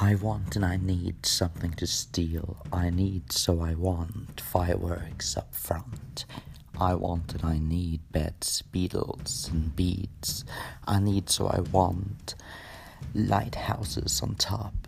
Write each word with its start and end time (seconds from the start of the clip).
I 0.00 0.14
want 0.14 0.54
and 0.54 0.64
I 0.64 0.76
need 0.76 1.26
something 1.26 1.72
to 1.72 1.86
steal. 1.88 2.58
I 2.72 2.88
need, 2.88 3.32
so 3.32 3.60
I 3.60 3.74
want 3.74 4.40
fireworks 4.40 5.36
up 5.36 5.52
front. 5.52 6.24
I 6.78 6.94
want 6.94 7.34
and 7.34 7.44
I 7.44 7.58
need 7.58 8.00
beds, 8.12 8.62
beetles, 8.62 9.50
and 9.52 9.74
beads. 9.74 10.44
I 10.86 11.00
need, 11.00 11.28
so 11.28 11.48
I 11.48 11.60
want 11.60 12.36
lighthouses 13.12 14.22
on 14.22 14.36
top. 14.36 14.87